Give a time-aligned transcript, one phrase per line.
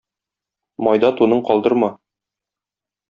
[0.87, 1.93] Майда туның калдырма.